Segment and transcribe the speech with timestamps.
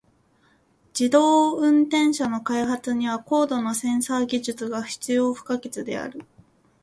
[0.99, 6.25] 自動運転車の開発には高度なセンサー技術が必要不可欠である。